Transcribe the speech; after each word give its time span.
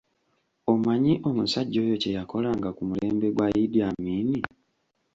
Omanyi 0.71 1.13
omusajja 1.27 1.77
oyo 1.85 1.95
kye 2.01 2.15
yakolanga 2.17 2.69
ku 2.77 2.81
mulembe 2.89 3.27
gwa 3.35 3.47
Idi 3.63 3.79
Amin.? 3.89 4.29